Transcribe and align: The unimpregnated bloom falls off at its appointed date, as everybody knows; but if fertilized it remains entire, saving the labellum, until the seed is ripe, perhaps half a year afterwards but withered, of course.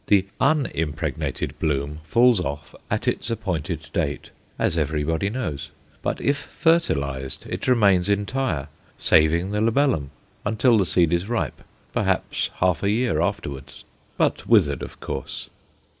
The 0.07 0.25
unimpregnated 0.39 1.59
bloom 1.59 1.99
falls 2.05 2.39
off 2.39 2.73
at 2.89 3.07
its 3.07 3.29
appointed 3.29 3.87
date, 3.93 4.31
as 4.57 4.75
everybody 4.75 5.29
knows; 5.29 5.69
but 6.01 6.19
if 6.19 6.37
fertilized 6.37 7.45
it 7.47 7.67
remains 7.67 8.09
entire, 8.09 8.67
saving 8.97 9.51
the 9.51 9.61
labellum, 9.61 10.09
until 10.43 10.79
the 10.79 10.87
seed 10.87 11.13
is 11.13 11.29
ripe, 11.29 11.61
perhaps 11.93 12.49
half 12.55 12.81
a 12.81 12.89
year 12.89 13.21
afterwards 13.21 13.83
but 14.17 14.47
withered, 14.47 14.81
of 14.81 14.99
course. 14.99 15.51